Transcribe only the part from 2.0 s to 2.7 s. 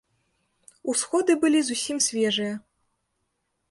свежыя.